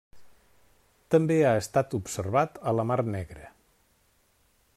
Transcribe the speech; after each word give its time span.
També 1.15 1.37
ha 1.49 1.53
estat 1.65 1.95
observat 1.99 2.59
a 2.73 2.77
la 2.79 2.87
Mar 2.93 2.99
Negra. 3.19 3.47